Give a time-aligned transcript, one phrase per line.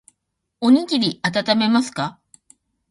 [0.61, 2.19] おにぎりあたためますか。